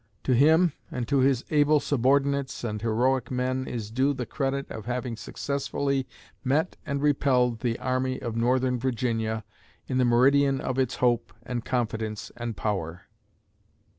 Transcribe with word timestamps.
To 0.23 0.33
him 0.33 0.73
and 0.89 1.07
to 1.09 1.19
his 1.19 1.45
able 1.51 1.79
subordinates 1.79 2.63
and 2.63 2.81
heroic 2.81 3.29
men 3.29 3.67
is 3.67 3.91
due 3.91 4.15
the 4.15 4.25
credit 4.25 4.67
of 4.71 4.87
having 4.87 5.15
successfully 5.15 6.07
met 6.43 6.75
and 6.87 7.03
repelled 7.03 7.59
the 7.59 7.77
Army 7.77 8.19
of 8.19 8.35
Northern 8.35 8.79
Virginia 8.79 9.43
in 9.85 9.99
the 9.99 10.05
meridian 10.05 10.59
of 10.59 10.79
its 10.79 10.95
hope 10.95 11.31
and 11.43 11.63
confidence 11.63 12.31
and 12.35 12.57
power. 12.57 13.03